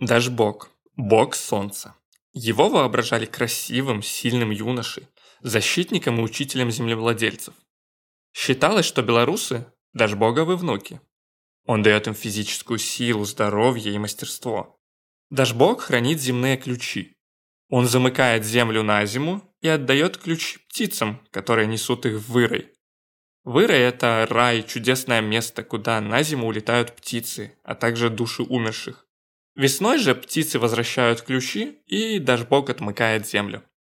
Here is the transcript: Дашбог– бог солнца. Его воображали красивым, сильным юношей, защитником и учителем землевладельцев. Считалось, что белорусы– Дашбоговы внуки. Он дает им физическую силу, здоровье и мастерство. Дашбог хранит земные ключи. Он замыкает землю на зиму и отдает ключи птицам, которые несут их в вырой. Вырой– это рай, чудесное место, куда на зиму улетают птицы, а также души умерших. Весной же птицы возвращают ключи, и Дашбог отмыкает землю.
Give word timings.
Дашбог– 0.00 0.70
бог 0.96 1.34
солнца. 1.34 1.94
Его 2.32 2.70
воображали 2.70 3.26
красивым, 3.26 4.02
сильным 4.02 4.50
юношей, 4.50 5.06
защитником 5.42 6.18
и 6.18 6.22
учителем 6.22 6.70
землевладельцев. 6.70 7.52
Считалось, 8.32 8.86
что 8.86 9.02
белорусы– 9.02 9.66
Дашбоговы 9.92 10.56
внуки. 10.56 11.02
Он 11.66 11.82
дает 11.82 12.06
им 12.06 12.14
физическую 12.14 12.78
силу, 12.78 13.26
здоровье 13.26 13.92
и 13.92 13.98
мастерство. 13.98 14.80
Дашбог 15.28 15.82
хранит 15.82 16.18
земные 16.18 16.56
ключи. 16.56 17.18
Он 17.68 17.86
замыкает 17.86 18.46
землю 18.46 18.82
на 18.82 19.04
зиму 19.04 19.54
и 19.60 19.68
отдает 19.68 20.16
ключи 20.16 20.60
птицам, 20.60 21.20
которые 21.30 21.66
несут 21.66 22.06
их 22.06 22.14
в 22.14 22.32
вырой. 22.32 22.72
Вырой– 23.44 23.78
это 23.80 24.26
рай, 24.30 24.62
чудесное 24.62 25.20
место, 25.20 25.62
куда 25.62 26.00
на 26.00 26.22
зиму 26.22 26.46
улетают 26.46 26.96
птицы, 26.96 27.58
а 27.64 27.74
также 27.74 28.08
души 28.08 28.42
умерших. 28.42 29.06
Весной 29.60 29.98
же 29.98 30.14
птицы 30.14 30.58
возвращают 30.58 31.20
ключи, 31.20 31.82
и 31.86 32.18
Дашбог 32.18 32.70
отмыкает 32.70 33.28
землю. 33.28 33.62